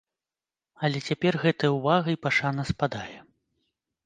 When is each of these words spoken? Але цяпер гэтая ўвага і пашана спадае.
Але 0.87 1.01
цяпер 1.11 1.33
гэтая 1.43 1.71
ўвага 1.77 2.09
і 2.17 2.19
пашана 2.27 2.67
спадае. 2.71 3.19